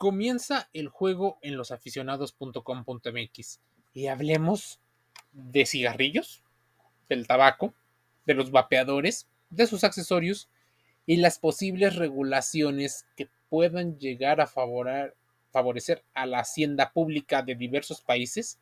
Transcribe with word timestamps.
Comienza 0.00 0.68
el 0.72 0.88
juego 0.88 1.38
en 1.42 1.58
losaficionados.com.mx 1.58 3.60
y 3.92 4.06
hablemos 4.06 4.80
de 5.32 5.66
cigarrillos, 5.66 6.42
del 7.10 7.26
tabaco, 7.26 7.74
de 8.24 8.32
los 8.32 8.50
vapeadores, 8.50 9.28
de 9.50 9.66
sus 9.66 9.84
accesorios 9.84 10.48
y 11.04 11.18
las 11.18 11.38
posibles 11.38 11.96
regulaciones 11.96 13.04
que 13.14 13.28
puedan 13.50 13.98
llegar 13.98 14.40
a 14.40 14.46
favorecer 14.46 16.02
a 16.14 16.24
la 16.24 16.38
hacienda 16.38 16.94
pública 16.94 17.42
de 17.42 17.54
diversos 17.54 18.00
países 18.00 18.58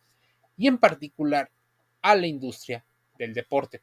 y 0.57 0.67
en 0.67 0.79
particular 0.79 1.53
a 2.03 2.17
la 2.17 2.27
industria 2.27 2.85
del 3.17 3.33
deporte. 3.33 3.81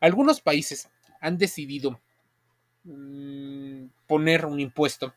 Algunos 0.00 0.40
países 0.40 0.88
han 1.20 1.36
decidido 1.36 2.00
mm, 2.84 3.88
poner 4.06 4.46
un 4.46 4.58
impuesto 4.58 5.12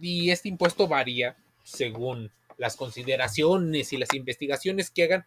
y 0.00 0.30
este 0.30 0.48
impuesto 0.48 0.88
varía 0.88 1.36
según 1.62 2.30
las 2.56 2.76
consideraciones 2.76 3.92
y 3.92 3.96
las 3.96 4.12
investigaciones 4.14 4.90
que 4.90 5.04
hagan 5.04 5.26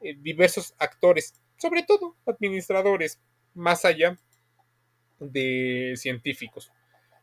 eh, 0.00 0.16
diversos 0.18 0.74
actores, 0.78 1.34
sobre 1.56 1.82
todo 1.82 2.16
administradores, 2.26 3.20
más 3.54 3.84
allá 3.84 4.18
de 5.18 5.94
científicos. 5.96 6.70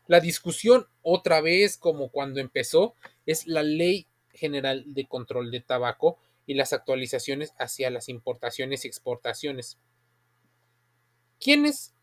La 0.06 0.20
discusión, 0.20 0.86
otra 1.02 1.40
vez 1.40 1.76
como 1.76 2.10
cuando 2.10 2.40
empezó, 2.40 2.94
es 3.26 3.46
la 3.46 3.62
Ley 3.62 4.06
General 4.32 4.84
de 4.86 5.06
Control 5.06 5.50
de 5.50 5.60
Tabaco 5.60 6.18
y 6.46 6.54
las 6.54 6.72
actualizaciones 6.72 7.52
hacia 7.58 7.90
las 7.90 8.08
importaciones 8.08 8.84
y 8.84 8.88
exportaciones. 8.88 9.78
¿Quiénes 11.40 11.94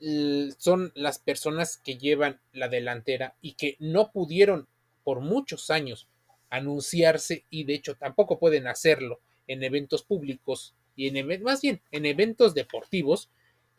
son 0.57 0.91
las 0.95 1.19
personas 1.19 1.77
que 1.77 1.97
llevan 1.97 2.39
la 2.53 2.69
delantera 2.69 3.35
y 3.41 3.53
que 3.53 3.75
no 3.79 4.11
pudieron 4.11 4.67
por 5.05 5.21
muchos 5.21 5.69
años 5.69 6.09
anunciarse 6.49 7.45
y 7.49 7.63
de 7.63 7.75
hecho 7.75 7.95
tampoco 7.95 8.39
pueden 8.39 8.67
hacerlo 8.67 9.21
en 9.47 9.63
eventos 9.63 10.03
públicos 10.03 10.75
y 10.95 11.07
en 11.07 11.43
más 11.43 11.61
bien 11.61 11.81
en 11.91 12.05
eventos 12.05 12.53
deportivos, 12.53 13.29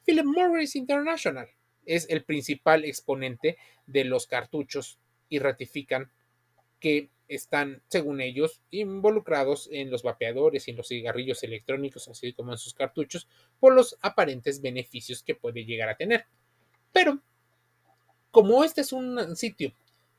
Philip 0.05 0.25
Morris 0.25 0.77
International 0.77 1.49
es 1.85 2.09
el 2.09 2.25
principal 2.25 2.85
exponente 2.85 3.59
de 3.87 4.05
los 4.05 4.27
cartuchos 4.27 4.99
y 5.29 5.39
ratifican 5.39 6.11
que 6.79 7.11
están, 7.29 7.83
según 7.89 8.21
ellos, 8.21 8.61
involucrados 8.71 9.69
en 9.73 9.91
los 9.91 10.03
vapeadores 10.03 10.69
y 10.69 10.71
en 10.71 10.77
los 10.77 10.89
cigarrillos 10.89 11.43
electrónicos, 11.43 12.07
así 12.07 12.33
como 12.33 12.53
en 12.53 12.59
sus 12.59 12.75
cartuchos, 12.75 13.27
por 13.59 13.75
los 13.75 13.99
aparentes 14.01 14.61
beneficios 14.61 15.25
que 15.25 15.35
puede 15.35 15.65
llegar 15.65 15.89
a 15.89 15.97
tener. 15.97 16.27
Pero, 16.93 17.21
como 18.31 18.63
este 18.63 18.83
es 18.83 18.93
un 18.93 19.35
sitio 19.35 19.73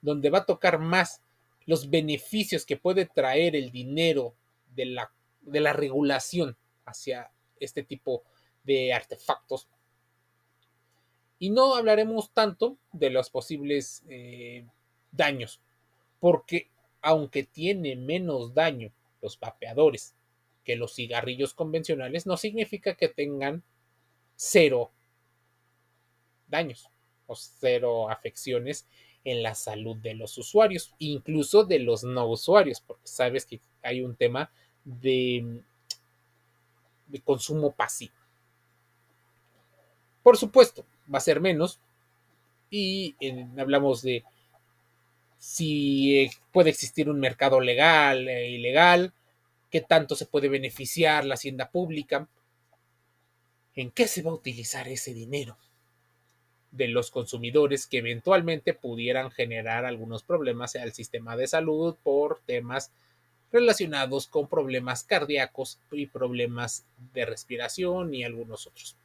donde 0.07 0.29
va 0.29 0.39
a 0.39 0.45
tocar 0.45 0.79
más 0.79 1.21
los 1.65 1.89
beneficios 1.89 2.65
que 2.65 2.77
puede 2.77 3.05
traer 3.05 3.57
el 3.57 3.71
dinero 3.71 4.33
de 4.73 4.85
la, 4.85 5.11
de 5.41 5.59
la 5.59 5.73
regulación 5.73 6.55
hacia 6.85 7.29
este 7.59 7.83
tipo 7.83 8.23
de 8.63 8.93
artefactos. 8.93 9.67
Y 11.39 11.49
no 11.49 11.75
hablaremos 11.75 12.31
tanto 12.31 12.77
de 12.93 13.09
los 13.09 13.29
posibles 13.29 14.01
eh, 14.07 14.65
daños, 15.11 15.59
porque 16.21 16.69
aunque 17.01 17.43
tiene 17.43 17.97
menos 17.97 18.53
daño 18.53 18.93
los 19.21 19.37
vapeadores 19.37 20.15
que 20.63 20.77
los 20.77 20.95
cigarrillos 20.95 21.53
convencionales, 21.53 22.25
no 22.25 22.37
significa 22.37 22.95
que 22.95 23.09
tengan 23.09 23.61
cero 24.37 24.89
daños 26.47 26.89
o 27.25 27.35
cero 27.35 28.09
afecciones 28.09 28.87
en 29.27 29.43
la 29.43 29.55
salud 29.55 29.97
de 29.97 30.13
los 30.13 30.37
usuarios, 30.37 30.95
incluso 30.99 31.65
de 31.65 31.79
los 31.79 32.05
no 32.05 32.25
usuarios, 32.27 32.79
porque 32.79 33.05
sabes 33.05 33.45
que 33.45 33.59
hay 33.83 34.01
un 34.01 34.15
tema 34.15 34.49
de, 34.85 35.61
consumo 37.25 37.73
pasivo. 37.73 38.13
Por 40.23 40.37
supuesto, 40.37 40.85
va 41.13 41.17
a 41.17 41.21
ser 41.21 41.41
menos 41.41 41.81
y 42.69 43.17
hablamos 43.57 44.01
de 44.01 44.23
si 45.37 46.19
eh, 46.19 46.31
puede 46.53 46.69
existir 46.69 47.09
un 47.09 47.19
mercado 47.19 47.59
legal 47.59 48.29
e 48.29 48.51
ilegal, 48.51 49.13
qué 49.69 49.81
tanto 49.81 50.15
se 50.15 50.25
puede 50.25 50.47
beneficiar 50.47 51.25
la 51.25 51.33
hacienda 51.33 51.69
pública, 51.69 52.29
en 53.75 53.91
qué 53.91 54.07
se 54.07 54.21
va 54.21 54.31
a 54.31 54.35
utilizar 54.35 54.87
ese 54.87 55.13
dinero 55.13 55.57
de 56.71 56.87
los 56.87 57.11
consumidores 57.11 57.87
que 57.87 57.99
eventualmente 57.99 58.73
pudieran 58.73 59.31
generar 59.31 59.85
algunos 59.85 60.23
problemas 60.23 60.75
al 60.75 60.93
sistema 60.93 61.35
de 61.37 61.47
salud 61.47 61.95
por 62.03 62.39
temas 62.45 62.91
relacionados 63.51 64.27
con 64.27 64.47
problemas 64.47 65.03
cardíacos 65.03 65.79
y 65.91 66.07
problemas 66.07 66.85
de 67.13 67.25
respiración 67.25 68.13
y 68.13 68.23
algunos 68.23 68.67
otros. 68.67 68.95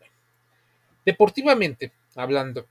Deportivamente 1.04 1.92
hablando, 2.14 2.66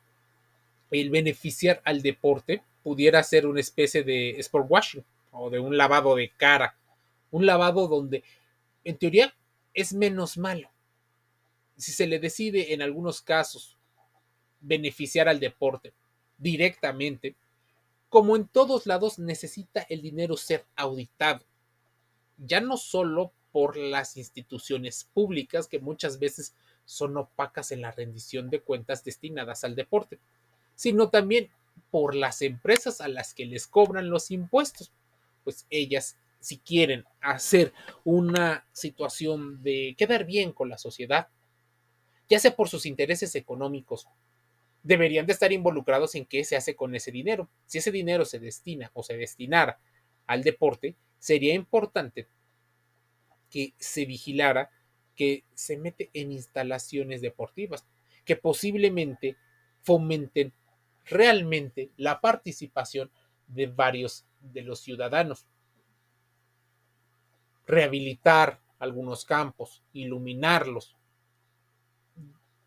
el 0.92 1.10
beneficiar 1.10 1.82
al 1.86 2.02
deporte 2.02 2.62
pudiera 2.84 3.24
ser 3.24 3.48
una 3.48 3.62
especie 3.62 4.04
de 4.04 4.32
sport 4.32 4.66
washing 4.70 5.06
o 5.32 5.50
de 5.50 5.60
un 5.60 5.78
lavado 5.78 6.16
de 6.16 6.30
cara, 6.30 6.76
un 7.32 7.46
lavado 7.46 7.88
donde 7.88 8.24
en 8.84 8.98
teoría 8.98 9.34
es 9.74 9.94
menos 9.94 10.38
malo. 10.38 10.70
Si 11.78 11.92
se 11.92 12.08
le 12.08 12.20
decide 12.20 12.74
en 12.74 12.82
algunos 12.82 13.22
casos 13.22 13.78
beneficiar 14.62 15.28
al 15.28 15.40
deporte 15.40 15.94
directamente, 16.38 17.36
como 18.10 18.36
en 18.36 18.48
todos 18.48 18.88
lados 18.88 19.20
necesita 19.20 19.82
el 19.90 20.02
dinero 20.02 20.38
ser 20.38 20.66
auditado, 20.76 21.46
ya 22.38 22.62
no 22.62 22.78
solo 22.78 23.32
por 23.52 23.78
las 23.78 24.18
instituciones 24.18 25.08
públicas 25.14 25.68
que 25.68 25.80
muchas 25.80 26.20
veces 26.20 26.56
son 26.86 27.18
opacas 27.18 27.72
en 27.72 27.82
la 27.82 27.92
rendición 27.92 28.50
de 28.50 28.62
cuentas 28.62 29.04
destinadas 29.04 29.64
al 29.64 29.76
deporte, 29.76 30.20
sino 30.76 31.10
también 31.10 31.50
por 31.90 32.16
las 32.16 32.42
empresas 32.42 33.02
a 33.02 33.08
las 33.08 33.34
que 33.34 33.46
les 33.46 33.68
cobran 33.68 34.10
los 34.10 34.32
impuestos, 34.32 34.92
pues 35.44 35.66
ellas 35.70 36.18
si 36.40 36.58
quieren 36.58 37.06
hacer 37.22 37.72
una 38.04 38.66
situación 38.72 39.62
de 39.62 39.96
quedar 39.98 40.26
bien 40.26 40.52
con 40.52 40.70
la 40.70 40.78
sociedad, 40.78 41.28
ya 42.28 42.40
sea 42.40 42.56
por 42.56 42.68
sus 42.68 42.86
intereses 42.86 43.36
económicos 43.36 44.08
deberían 44.84 45.26
de 45.26 45.34
estar 45.34 45.52
involucrados 45.52 46.16
en 46.16 46.26
qué 46.26 46.44
se 46.44 46.56
hace 46.56 46.76
con 46.76 46.96
ese 46.96 47.12
dinero. 47.12 47.50
Si 47.66 47.78
ese 47.78 47.92
dinero 47.92 48.26
se 48.26 48.40
destina 48.40 48.92
o 48.94 49.04
se 49.04 49.18
destinara 49.18 49.80
al 50.28 50.44
deporte, 50.44 50.96
sería 51.20 51.54
importante 51.54 52.28
que 53.50 53.74
se 53.78 54.06
vigilara 54.06 54.72
que 55.16 55.44
se 55.54 55.78
mete 55.78 56.10
en 56.14 56.32
instalaciones 56.32 57.22
deportivas, 57.22 57.86
que 58.26 58.36
posiblemente 58.36 59.38
fomenten 59.82 60.54
realmente 61.06 61.92
la 61.98 62.22
participación 62.22 63.12
de 63.48 63.68
varios 63.68 64.26
de 64.40 64.62
los 64.62 64.80
ciudadanos. 64.80 65.46
Rehabilitar 67.68 68.62
algunos 68.80 69.26
campos, 69.26 69.84
iluminarlos, 69.94 70.96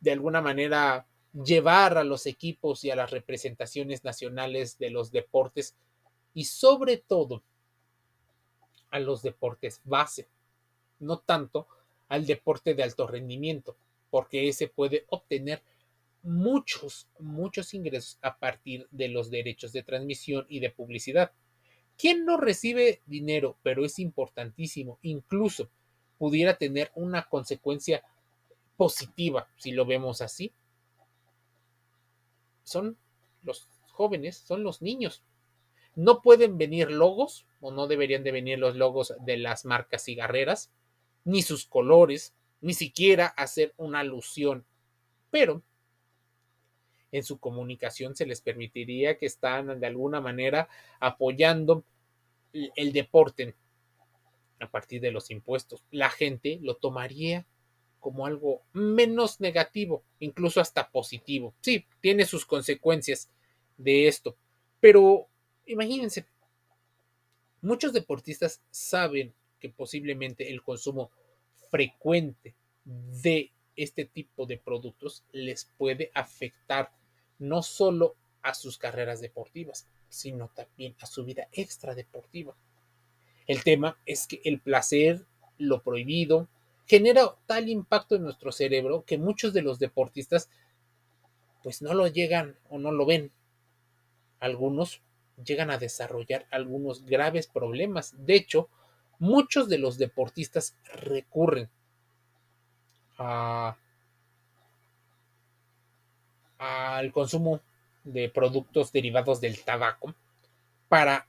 de 0.01 0.13
alguna 0.13 0.41
manera 0.43 1.07
llevar 1.34 1.99
a 1.99 2.05
los 2.05 2.27
equipos 2.27 2.84
y 2.84 2.91
a 2.91 2.97
las 2.97 3.11
representaciones 3.11 4.05
nacionales 4.05 4.78
de 4.78 4.91
los 4.91 5.11
deportes 5.11 5.75
y 6.33 6.45
sobre 6.45 6.97
todo 6.97 7.43
a 8.91 9.00
los 9.00 9.22
deportes 9.22 9.81
base, 9.84 10.28
no 11.00 11.19
tanto 11.19 11.67
al 12.09 12.27
deporte 12.27 12.75
de 12.75 12.84
alto 12.84 13.06
rendimiento, 13.06 13.77
porque 14.11 14.49
ese 14.49 14.69
puede 14.69 15.05
obtener 15.09 15.62
muchos, 16.23 17.09
muchos 17.19 17.75
ingresos 17.75 18.19
a 18.23 18.39
partir 18.39 18.87
de 18.93 19.09
los 19.09 19.31
derechos 19.31 19.73
de 19.73 19.83
transmisión 19.83 20.47
y 20.49 20.61
de 20.61 20.71
publicidad. 20.71 21.33
¿Quién 21.99 22.25
no 22.25 22.37
recibe 22.37 23.00
dinero, 23.06 23.56
pero 23.62 23.85
es 23.85 23.99
importantísimo, 23.99 24.99
incluso 25.03 25.69
pudiera 26.19 26.56
tener 26.56 26.93
una 26.94 27.29
consecuencia 27.29 28.05
positiva, 28.76 29.49
si 29.56 29.73
lo 29.73 29.85
vemos 29.85 30.20
así, 30.20 30.53
son 32.64 32.99
los 33.43 33.69
jóvenes, 33.93 34.37
son 34.37 34.64
los 34.64 34.82
niños. 34.82 35.22
No 35.94 36.22
pueden 36.22 36.58
venir 36.58 36.90
logos, 36.90 37.46
o 37.61 37.70
no 37.70 37.87
deberían 37.87 38.25
de 38.25 38.32
venir 38.32 38.58
los 38.58 38.75
logos 38.75 39.14
de 39.20 39.37
las 39.37 39.64
marcas 39.64 40.05
cigarreras, 40.05 40.72
ni 41.25 41.43
sus 41.43 41.66
colores, 41.66 42.34
ni 42.61 42.75
siquiera 42.75 43.26
hacer 43.26 43.75
una 43.76 44.00
alusión. 44.00 44.66
Pero 45.31 45.62
en 47.12 47.22
su 47.22 47.38
comunicación 47.38 48.16
se 48.16 48.26
les 48.26 48.40
permitiría 48.40 49.19
que 49.19 49.26
están 49.26 49.78
de 49.78 49.87
alguna 49.87 50.20
manera 50.20 50.69
apoyando 50.99 51.84
el 52.52 52.93
deporte 52.93 53.55
a 54.58 54.69
partir 54.69 55.00
de 55.00 55.12
los 55.12 55.31
impuestos. 55.31 55.84
La 55.90 56.11
gente 56.11 56.58
lo 56.61 56.76
tomaría 56.76 57.46
como 58.05 58.27
algo 58.27 58.61
menos 58.75 59.41
negativo, 59.41 60.05
incluso 60.21 60.61
hasta 60.61 60.91
positivo. 60.91 61.55
Sí, 61.62 61.87
tiene 62.03 62.27
sus 62.27 62.45
consecuencias 62.45 63.31
de 63.79 64.09
esto, 64.09 64.37
pero 64.79 65.27
imagínense, 65.65 66.27
Muchos 67.65 67.95
deportistas 67.95 68.61
saben 68.71 69.33
que 69.59 69.71
posiblemente 69.71 70.51
el 70.51 70.62
consumo 70.62 71.11
frecuente 71.71 72.55
de 72.85 73.53
este 73.75 74.05
tipo 74.05 74.45
de 74.45 74.59
productos 74.59 75.25
les 75.33 75.65
puede 75.65 76.11
afectar 76.12 76.93
no 77.39 77.62
solo 77.62 78.17
a 78.43 78.53
sus 78.53 78.77
carreras 78.77 79.23
deportivas, 79.23 79.89
sino 80.11 80.50
también 80.55 80.95
a 81.00 81.07
su 81.07 81.25
vida 81.25 81.49
extradeportiva. 81.53 82.55
El 83.47 83.65
tema 83.65 83.97
es 84.05 84.27
que 84.27 84.43
el 84.45 84.61
placer, 84.61 85.25
lo 85.57 85.83
prohibido, 85.83 86.49
genera 86.87 87.35
tal 87.47 87.69
impacto 87.69 88.17
en 88.17 88.23
nuestro 88.23 88.53
cerebro 88.53 89.05
que 89.05 89.19
muchos 89.19 89.53
de 89.53 89.63
los 89.63 89.79
deportistas 89.79 90.49
pues 91.63 91.81
no 91.81 91.95
lo 91.95 92.07
llegan 92.07 92.57
o 92.69 92.79
no 92.79 92.93
lo 92.93 93.07
ven. 93.07 93.33
Algunos 94.39 95.01
llegan 95.43 95.71
a 95.71 95.79
desarrollar 95.79 96.47
algunos 96.51 97.07
graves 97.07 97.47
problemas. 97.47 98.15
De 98.27 98.35
hecho, 98.35 98.69
muchos 99.19 99.69
de 99.69 99.79
los 99.79 99.97
deportistas 99.97 100.77
recurren 100.93 101.71
a, 103.17 103.77
al 106.59 107.13
consumo 107.13 107.61
de 108.05 108.29
productos 108.29 108.93
derivados 108.93 109.41
del 109.41 109.63
tabaco 109.65 110.15
para 110.89 111.27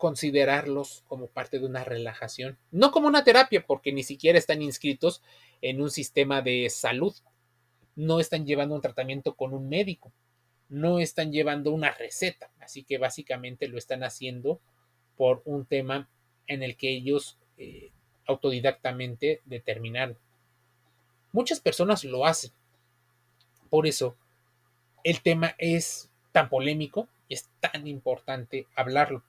considerarlos 0.00 1.04
como 1.06 1.26
parte 1.26 1.58
de 1.58 1.66
una 1.66 1.84
relajación, 1.84 2.58
no 2.70 2.90
como 2.90 3.06
una 3.06 3.22
terapia, 3.22 3.64
porque 3.66 3.92
ni 3.92 4.02
siquiera 4.02 4.38
están 4.38 4.62
inscritos 4.62 5.22
en 5.60 5.82
un 5.82 5.90
sistema 5.90 6.40
de 6.40 6.70
salud, 6.70 7.14
no 7.96 8.18
están 8.18 8.46
llevando 8.46 8.74
un 8.74 8.80
tratamiento 8.80 9.34
con 9.34 9.52
un 9.52 9.68
médico, 9.68 10.10
no 10.70 11.00
están 11.00 11.32
llevando 11.32 11.70
una 11.70 11.90
receta, 11.90 12.50
así 12.60 12.82
que 12.82 12.96
básicamente 12.96 13.68
lo 13.68 13.76
están 13.76 14.02
haciendo 14.02 14.58
por 15.18 15.42
un 15.44 15.66
tema 15.66 16.08
en 16.46 16.62
el 16.62 16.78
que 16.78 16.88
ellos 16.88 17.38
eh, 17.58 17.92
autodidactamente 18.26 19.42
determinaron. 19.44 20.16
Muchas 21.30 21.60
personas 21.60 22.04
lo 22.04 22.24
hacen. 22.24 22.52
Por 23.68 23.86
eso 23.86 24.16
el 25.04 25.20
tema 25.20 25.54
es 25.58 26.10
tan 26.32 26.48
polémico 26.48 27.06
y 27.28 27.34
es 27.34 27.50
tan 27.60 27.86
importante 27.86 28.66
hablarlo. 28.74 29.22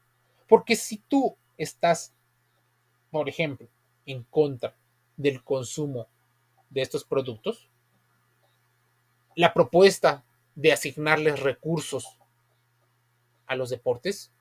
Porque 0.51 0.75
si 0.75 0.97
tú 0.97 1.37
estás, 1.57 2.13
por 3.09 3.29
ejemplo, 3.29 3.69
en 4.05 4.23
contra 4.23 4.75
del 5.15 5.41
consumo 5.45 6.09
de 6.69 6.81
estos 6.81 7.05
productos, 7.05 7.69
la 9.37 9.53
propuesta 9.53 10.25
de 10.55 10.73
asignarles 10.73 11.39
recursos 11.39 12.17
a 13.47 13.55
los 13.55 13.69
deportes 13.69 14.33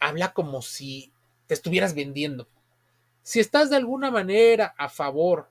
habla 0.00 0.32
como 0.32 0.62
si 0.62 1.12
te 1.46 1.54
estuvieras 1.54 1.94
vendiendo. 1.94 2.48
Si 3.22 3.38
estás 3.38 3.70
de 3.70 3.76
alguna 3.76 4.10
manera 4.10 4.74
a 4.76 4.88
favor 4.88 5.48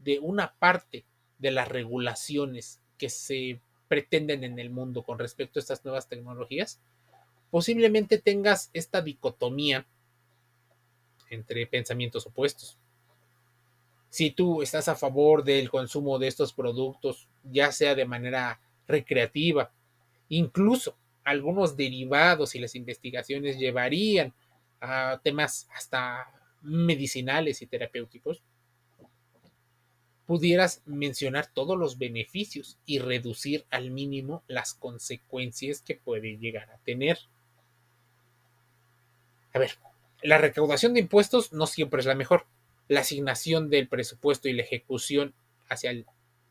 de 0.00 0.18
una 0.18 0.52
parte 0.54 1.04
de 1.38 1.52
las 1.52 1.68
regulaciones 1.68 2.80
que 2.98 3.08
se 3.08 3.60
pretenden 3.86 4.42
en 4.42 4.58
el 4.58 4.70
mundo 4.70 5.04
con 5.04 5.20
respecto 5.20 5.60
a 5.60 5.62
estas 5.62 5.84
nuevas 5.84 6.08
tecnologías, 6.08 6.80
posiblemente 7.52 8.16
tengas 8.16 8.70
esta 8.72 9.02
dicotomía 9.02 9.86
entre 11.28 11.66
pensamientos 11.66 12.26
opuestos. 12.26 12.78
Si 14.08 14.30
tú 14.30 14.62
estás 14.62 14.88
a 14.88 14.96
favor 14.96 15.44
del 15.44 15.68
consumo 15.68 16.18
de 16.18 16.28
estos 16.28 16.54
productos, 16.54 17.28
ya 17.44 17.70
sea 17.70 17.94
de 17.94 18.06
manera 18.06 18.58
recreativa, 18.88 19.70
incluso 20.30 20.96
algunos 21.24 21.76
derivados 21.76 22.54
y 22.54 22.58
las 22.58 22.74
investigaciones 22.74 23.58
llevarían 23.58 24.32
a 24.80 25.20
temas 25.22 25.68
hasta 25.76 26.26
medicinales 26.62 27.60
y 27.60 27.66
terapéuticos, 27.66 28.42
pudieras 30.24 30.80
mencionar 30.86 31.48
todos 31.52 31.78
los 31.78 31.98
beneficios 31.98 32.78
y 32.86 32.98
reducir 32.98 33.66
al 33.68 33.90
mínimo 33.90 34.42
las 34.46 34.72
consecuencias 34.72 35.82
que 35.82 35.96
puede 35.96 36.38
llegar 36.38 36.70
a 36.70 36.78
tener. 36.78 37.18
A 39.52 39.58
ver, 39.58 39.78
la 40.22 40.38
recaudación 40.38 40.94
de 40.94 41.00
impuestos 41.00 41.52
no 41.52 41.66
siempre 41.66 42.00
es 42.00 42.06
la 42.06 42.14
mejor. 42.14 42.46
La 42.88 43.00
asignación 43.00 43.70
del 43.70 43.88
presupuesto 43.88 44.48
y 44.48 44.52
la 44.52 44.62
ejecución 44.62 45.34
hacia 45.68 45.90
el 45.90 46.06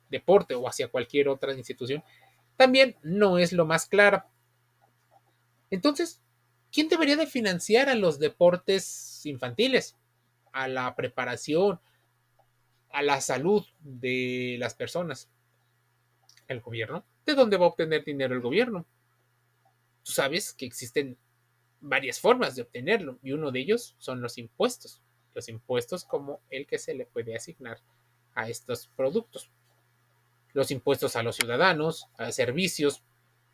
deporte 0.10 0.56
o 0.56 0.68
hacia 0.68 0.90
cualquier 0.90 1.30
otra 1.30 1.54
institución 1.54 2.04
también 2.58 2.96
no 3.02 3.38
es 3.40 3.54
lo 3.54 3.66
más 3.66 3.88
claro. 3.88 4.24
Entonces, 5.72 6.22
¿quién 6.72 6.90
debería 6.90 7.16
de 7.16 7.26
financiar 7.26 7.90
a 7.90 7.96
los 7.96 8.20
deportes 8.20 9.26
infantiles? 9.26 9.96
A 10.52 10.68
la 10.68 10.94
preparación, 10.96 11.80
a 12.92 13.02
la 13.02 13.22
salud 13.22 13.66
de 13.80 14.58
las 14.60 14.76
personas. 14.76 15.30
¿El 16.48 16.60
gobierno? 16.60 17.06
¿De 17.26 17.34
dónde 17.34 17.58
va 17.58 17.66
a 17.66 17.70
obtener 17.70 18.04
dinero 18.04 18.36
el 18.36 18.42
gobierno? 18.42 18.86
Tú 20.04 20.12
sabes 20.12 20.54
que 20.54 20.66
existen 20.66 21.18
varias 21.82 22.20
formas 22.20 22.56
de 22.56 22.62
obtenerlo 22.62 23.18
y 23.22 23.34
uno 23.34 23.52
de 23.52 23.60
ellos 23.60 23.96
son 23.98 24.22
los 24.22 24.38
impuestos. 24.38 25.02
Los 25.34 25.50
impuestos 25.50 26.06
como 26.06 26.42
el 26.50 26.68
que 26.68 26.78
se 26.78 26.94
le 26.94 27.06
puede 27.06 27.36
asignar 27.36 27.80
a 28.36 28.50
estos 28.50 28.88
productos. 28.96 29.50
Los 30.54 30.72
impuestos 30.72 31.16
a 31.16 31.24
los 31.24 31.36
ciudadanos, 31.36 32.08
a 32.18 32.32
servicios. 32.32 33.04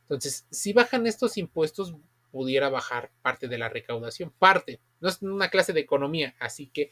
Entonces, 0.03 0.45
si 0.50 0.74
bajan 0.74 1.07
estos 1.07 1.38
impuestos, 1.38 1.95
pudiera 2.31 2.69
bajar 2.69 3.12
parte 3.21 3.47
de 3.47 3.57
la 3.57 3.69
recaudación. 3.69 4.31
Parte. 4.38 4.79
No 5.00 5.09
es 5.09 5.21
una 5.21 5.50
clase 5.50 5.74
de 5.74 5.81
economía, 5.81 6.35
así 6.39 6.68
que 6.68 6.91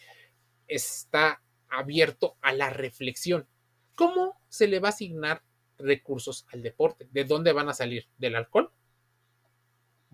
está 0.67 1.41
abierto 1.69 2.37
a 2.41 2.53
la 2.53 2.69
reflexión. 2.69 3.47
¿Cómo 3.95 4.39
se 4.49 4.67
le 4.67 4.79
va 4.79 4.89
a 4.89 4.91
asignar 4.91 5.41
recursos 5.77 6.45
al 6.51 6.61
deporte? 6.61 7.07
¿De 7.11 7.23
dónde 7.23 7.53
van 7.53 7.69
a 7.69 7.73
salir? 7.73 8.07
¿Del 8.17 8.35
alcohol? 8.35 8.71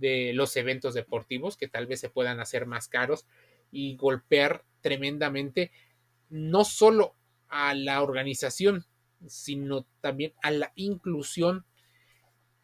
¿De 0.01 0.33
los 0.33 0.57
eventos 0.57 0.95
deportivos 0.95 1.57
que 1.57 1.68
tal 1.68 1.86
vez 1.86 2.00
se 2.00 2.09
puedan 2.09 2.39
hacer 2.39 2.65
más 2.65 2.88
caros 2.88 3.25
y 3.71 3.95
golpear 3.95 4.65
tremendamente 4.81 5.71
no 6.30 6.65
solo 6.65 7.13
a 7.50 7.75
la 7.75 8.01
organización, 8.01 8.86
sino 9.27 9.86
también 10.01 10.33
a 10.42 10.50
la 10.50 10.71
inclusión 10.75 11.65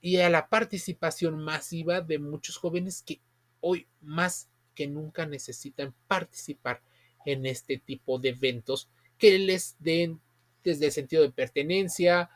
y 0.01 0.17
a 0.17 0.29
la 0.29 0.49
participación 0.49 1.37
masiva 1.43 2.01
de 2.01 2.17
muchos 2.17 2.57
jóvenes 2.57 3.03
que 3.03 3.21
hoy 3.61 3.87
más 4.01 4.49
que 4.73 4.87
nunca 4.87 5.25
necesitan 5.25 5.93
participar 6.07 6.81
en 7.25 7.45
este 7.45 7.77
tipo 7.77 8.19
de 8.19 8.29
eventos 8.29 8.89
que 9.17 9.37
les 9.37 9.75
den 9.79 10.21
desde 10.63 10.87
el 10.87 10.91
sentido 10.91 11.23
de 11.23 11.31
pertenencia, 11.31 12.29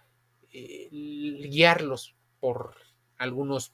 eh, 0.51 0.89
guiarlos 0.91 2.15
por 2.39 2.75
algunos 3.17 3.73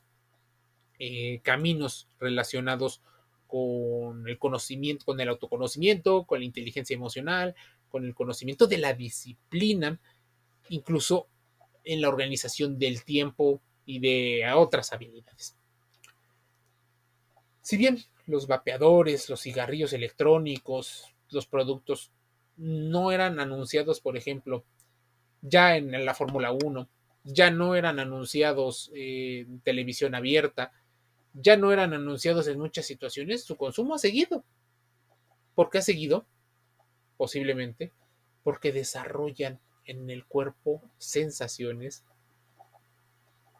eh, 1.00 1.40
caminos 1.44 2.08
relacionados 2.20 3.02
con 3.48 4.28
el 4.28 4.38
conocimiento, 4.38 5.06
con 5.06 5.20
el 5.20 5.30
autoconocimiento, 5.30 6.26
con 6.26 6.40
la 6.40 6.46
inteligencia 6.46 6.96
emocional, 6.96 7.56
con 7.90 8.06
el 8.06 8.14
conocimiento 8.14 8.68
de 8.68 8.78
la 8.78 8.94
disciplina, 8.94 10.00
incluso 10.70 11.28
en 11.84 12.02
la 12.02 12.10
organización 12.10 12.78
del 12.78 13.04
tiempo 13.04 13.62
y 13.86 14.00
de 14.00 14.44
otras 14.54 14.92
habilidades. 14.92 15.56
Si 17.62 17.78
bien 17.78 18.00
los 18.26 18.48
vapeadores, 18.48 19.30
los 19.30 19.42
cigarrillos 19.42 19.94
electrónicos, 19.94 21.14
los 21.30 21.48
productos 21.48 22.12
no 22.58 23.12
eran 23.12 23.40
anunciados, 23.40 24.02
por 24.02 24.18
ejemplo, 24.18 24.66
ya 25.42 25.78
en 25.78 26.06
la 26.06 26.14
Fórmula 26.14 26.52
1, 26.52 26.90
ya 27.24 27.52
no 27.52 27.76
eran 27.76 28.00
anunciados 28.00 28.92
en 28.94 29.60
televisión 29.62 30.16
abierta, 30.16 30.72
ya 31.42 31.58
no 31.58 31.72
eran 31.72 31.94
anunciados 31.94 32.48
en 32.48 32.60
muchas 32.60 32.86
situaciones, 32.86 33.44
su 33.44 33.56
consumo 33.56 33.96
ha 33.96 34.00
seguido. 34.00 34.44
¿Por 35.56 35.70
qué 35.70 35.80
ha 35.80 35.82
seguido? 35.82 36.26
Posiblemente 37.18 37.92
porque 38.44 38.72
desarrollan 38.72 39.60
en 39.86 40.10
el 40.10 40.26
cuerpo 40.26 40.82
sensaciones, 40.98 42.06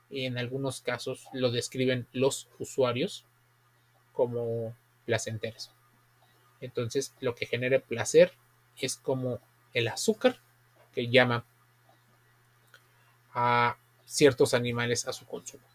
y 0.10 0.26
en 0.26 0.38
algunos 0.38 0.82
casos 0.82 1.28
lo 1.34 1.52
describen 1.52 2.08
los 2.14 2.48
usuarios 2.60 3.26
como 4.14 4.76
placenteras. 5.06 5.74
Entonces, 6.62 7.14
lo 7.20 7.36
que 7.36 7.46
genera 7.46 7.80
placer 7.80 8.32
es 8.78 8.96
como 8.96 9.40
el 9.74 9.88
azúcar 9.90 10.40
que 10.94 11.10
llama 11.10 11.46
a 13.34 13.78
ciertos 14.06 14.54
animales 14.54 15.08
a 15.08 15.14
su 15.14 15.26
consumo. 15.26 15.66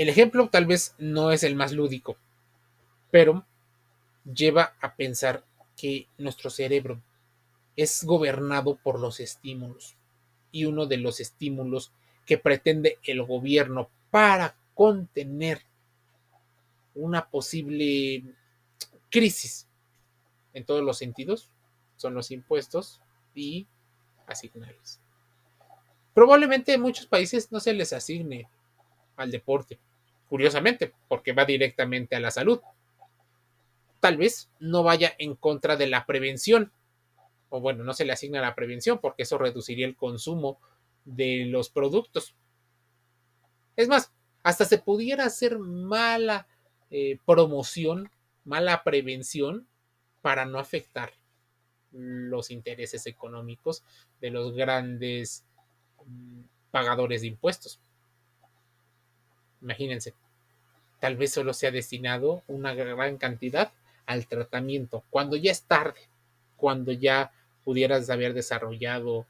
El 0.00 0.08
ejemplo 0.08 0.48
tal 0.48 0.64
vez 0.64 0.94
no 0.96 1.30
es 1.30 1.42
el 1.42 1.56
más 1.56 1.72
lúdico, 1.72 2.16
pero 3.10 3.44
lleva 4.24 4.72
a 4.80 4.94
pensar 4.94 5.44
que 5.76 6.06
nuestro 6.16 6.48
cerebro 6.48 7.02
es 7.76 8.04
gobernado 8.04 8.76
por 8.76 8.98
los 8.98 9.20
estímulos 9.20 9.96
y 10.52 10.64
uno 10.64 10.86
de 10.86 10.96
los 10.96 11.20
estímulos 11.20 11.92
que 12.24 12.38
pretende 12.38 12.98
el 13.02 13.22
gobierno 13.24 13.90
para 14.10 14.56
contener 14.72 15.60
una 16.94 17.28
posible 17.28 18.24
crisis 19.10 19.68
en 20.54 20.64
todos 20.64 20.82
los 20.82 20.96
sentidos 20.96 21.50
son 21.96 22.14
los 22.14 22.30
impuestos 22.30 23.02
y 23.34 23.66
asignarles. 24.26 24.98
Probablemente 26.14 26.72
en 26.72 26.80
muchos 26.80 27.04
países 27.04 27.52
no 27.52 27.60
se 27.60 27.74
les 27.74 27.92
asigne 27.92 28.48
al 29.16 29.30
deporte, 29.30 29.78
curiosamente, 30.30 30.94
porque 31.08 31.32
va 31.32 31.44
directamente 31.44 32.14
a 32.14 32.20
la 32.20 32.30
salud. 32.30 32.60
Tal 33.98 34.16
vez 34.16 34.48
no 34.60 34.84
vaya 34.84 35.12
en 35.18 35.34
contra 35.34 35.76
de 35.76 35.88
la 35.88 36.06
prevención, 36.06 36.72
o 37.48 37.60
bueno, 37.60 37.82
no 37.82 37.92
se 37.92 38.04
le 38.04 38.12
asigna 38.12 38.40
la 38.40 38.54
prevención 38.54 39.00
porque 39.00 39.24
eso 39.24 39.36
reduciría 39.38 39.86
el 39.86 39.96
consumo 39.96 40.60
de 41.04 41.46
los 41.46 41.68
productos. 41.68 42.36
Es 43.74 43.88
más, 43.88 44.12
hasta 44.44 44.64
se 44.64 44.78
pudiera 44.78 45.24
hacer 45.24 45.58
mala 45.58 46.46
eh, 46.90 47.18
promoción, 47.26 48.08
mala 48.44 48.84
prevención 48.84 49.66
para 50.22 50.44
no 50.44 50.60
afectar 50.60 51.12
los 51.90 52.52
intereses 52.52 53.04
económicos 53.06 53.82
de 54.20 54.30
los 54.30 54.54
grandes 54.54 55.44
mm, 56.06 56.42
pagadores 56.70 57.22
de 57.22 57.26
impuestos. 57.26 57.80
Imagínense, 59.62 60.14
tal 61.00 61.16
vez 61.16 61.32
solo 61.32 61.52
se 61.52 61.66
ha 61.66 61.70
destinado 61.70 62.42
una 62.48 62.74
gran 62.74 63.18
cantidad 63.18 63.72
al 64.06 64.26
tratamiento, 64.26 65.04
cuando 65.10 65.36
ya 65.36 65.52
es 65.52 65.62
tarde, 65.62 66.00
cuando 66.56 66.92
ya 66.92 67.32
pudieras 67.64 68.10
haber 68.10 68.34
desarrollado 68.34 69.26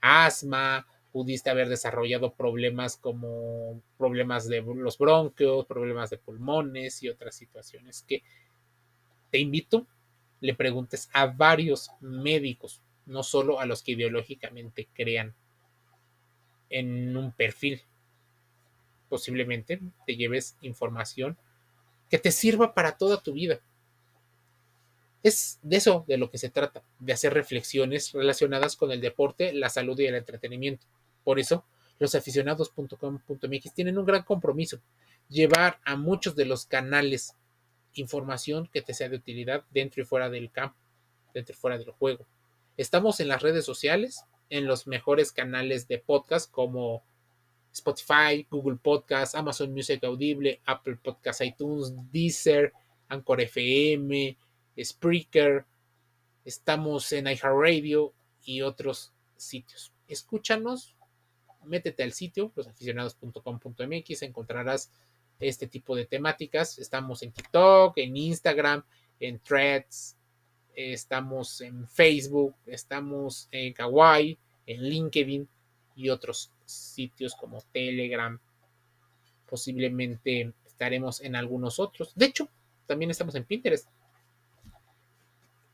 asma, 0.00 0.86
pudiste 1.12 1.48
haber 1.48 1.68
desarrollado 1.68 2.32
problemas 2.32 2.96
como 2.96 3.80
problemas 3.96 4.48
de 4.48 4.62
los 4.62 4.98
bronquios, 4.98 5.64
problemas 5.66 6.10
de 6.10 6.18
pulmones 6.18 7.02
y 7.02 7.08
otras 7.08 7.36
situaciones 7.36 8.04
que 8.06 8.22
te 9.30 9.38
invito 9.38 9.86
le 10.40 10.54
preguntes 10.54 11.08
a 11.12 11.26
varios 11.26 11.90
médicos, 12.00 12.82
no 13.06 13.22
solo 13.22 13.60
a 13.60 13.66
los 13.66 13.82
que 13.82 13.92
ideológicamente 13.92 14.88
crean 14.92 15.34
en 16.68 17.16
un 17.16 17.32
perfil. 17.32 17.80
Posiblemente 19.08 19.80
te 20.06 20.16
lleves 20.16 20.56
información 20.60 21.36
que 22.10 22.18
te 22.18 22.32
sirva 22.32 22.74
para 22.74 22.96
toda 22.96 23.22
tu 23.22 23.32
vida. 23.32 23.60
Es 25.22 25.58
de 25.62 25.76
eso 25.76 26.04
de 26.06 26.18
lo 26.18 26.30
que 26.30 26.38
se 26.38 26.50
trata, 26.50 26.82
de 26.98 27.12
hacer 27.12 27.32
reflexiones 27.32 28.12
relacionadas 28.12 28.76
con 28.76 28.92
el 28.92 29.00
deporte, 29.00 29.54
la 29.54 29.70
salud 29.70 29.98
y 29.98 30.06
el 30.06 30.14
entretenimiento. 30.14 30.86
Por 31.24 31.40
eso, 31.40 31.64
los 31.98 32.14
aficionados.com.mx 32.14 33.74
tienen 33.74 33.98
un 33.98 34.04
gran 34.04 34.22
compromiso, 34.22 34.80
llevar 35.28 35.80
a 35.84 35.96
muchos 35.96 36.36
de 36.36 36.44
los 36.44 36.66
canales 36.66 37.34
información 37.94 38.68
que 38.72 38.82
te 38.82 38.92
sea 38.92 39.08
de 39.08 39.16
utilidad 39.16 39.64
dentro 39.70 40.02
y 40.02 40.04
fuera 40.04 40.28
del 40.28 40.50
campo, 40.50 40.76
dentro 41.32 41.54
y 41.54 41.58
fuera 41.58 41.78
del 41.78 41.90
juego. 41.92 42.26
Estamos 42.76 43.20
en 43.20 43.28
las 43.28 43.42
redes 43.42 43.64
sociales, 43.64 44.24
en 44.50 44.66
los 44.66 44.86
mejores 44.86 45.32
canales 45.32 45.88
de 45.88 45.98
podcast 45.98 46.50
como 46.50 47.02
Spotify, 47.74 48.46
Google 48.48 48.76
Podcast, 48.76 49.34
Amazon 49.34 49.72
Music 49.72 50.02
Audible, 50.04 50.60
Apple 50.64 50.96
Podcast, 51.02 51.40
iTunes, 51.40 51.92
Deezer, 52.12 52.72
Anchor 53.08 53.40
FM, 53.40 54.36
Spreaker. 54.80 55.64
Estamos 56.44 57.10
en 57.12 57.26
iHeartRadio 57.26 58.12
y 58.44 58.62
otros 58.62 59.12
sitios. 59.36 59.92
Escúchanos, 60.06 60.94
métete 61.64 62.04
al 62.04 62.12
sitio 62.12 62.52
losaficionados.com.mx, 62.54 64.22
encontrarás 64.22 64.92
este 65.40 65.66
tipo 65.66 65.96
de 65.96 66.06
temáticas. 66.06 66.78
Estamos 66.78 67.22
en 67.24 67.32
TikTok, 67.32 67.98
en 67.98 68.16
Instagram, 68.16 68.84
en 69.18 69.40
Threads, 69.40 70.16
estamos 70.76 71.60
en 71.60 71.88
Facebook, 71.88 72.54
estamos 72.66 73.48
en 73.50 73.72
Kawaii, 73.72 74.38
en 74.66 74.88
LinkedIn 74.88 75.48
y 75.96 76.08
otros 76.08 76.52
sitios 76.74 77.34
como 77.34 77.62
Telegram. 77.72 78.38
Posiblemente 79.48 80.52
estaremos 80.66 81.20
en 81.20 81.36
algunos 81.36 81.78
otros. 81.78 82.12
De 82.14 82.26
hecho, 82.26 82.48
también 82.86 83.10
estamos 83.10 83.34
en 83.34 83.44
Pinterest. 83.44 83.88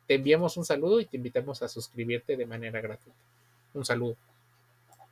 Te 0.07 0.15
enviamos 0.15 0.57
un 0.57 0.65
saludo 0.65 1.01
y 1.01 1.07
te 1.07 1.17
invitamos 1.17 1.63
a 1.63 1.69
suscribirte 1.69 2.37
de 2.37 2.47
manera 2.47 2.81
gratuita. 2.81 3.19
Un 3.75 3.85
saludo. 3.85 4.17